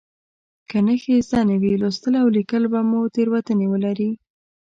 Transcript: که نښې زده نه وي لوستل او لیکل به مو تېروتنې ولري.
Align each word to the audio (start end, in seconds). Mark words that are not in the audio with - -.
که 0.69 0.77
نښې 0.85 1.15
زده 1.29 1.41
نه 1.49 1.55
وي 1.61 1.73
لوستل 1.81 2.13
او 2.21 2.27
لیکل 2.37 2.63
به 2.71 2.79
مو 2.89 3.01
تېروتنې 3.15 3.67
ولري. 3.69 4.11